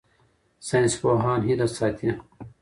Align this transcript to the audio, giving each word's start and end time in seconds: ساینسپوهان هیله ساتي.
ساینسپوهان 0.67 1.39
هیله 1.47 1.67
ساتي. 1.77 2.09